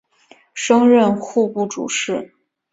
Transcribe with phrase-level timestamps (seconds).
[0.55, 2.33] 升任户部主事。